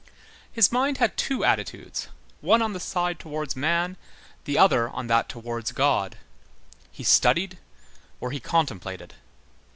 His 0.51 0.71
mind 0.71 0.97
had 0.97 1.15
two 1.15 1.43
attitudes, 1.45 2.07
one 2.39 2.63
on 2.63 2.73
the 2.73 2.79
side 2.79 3.19
towards 3.19 3.55
man, 3.55 3.97
the 4.45 4.57
other 4.57 4.89
on 4.89 5.05
that 5.05 5.29
towards 5.29 5.71
God; 5.71 6.17
he 6.91 7.03
studied 7.03 7.59
or 8.19 8.31
he 8.31 8.39
contemplated. 8.39 9.13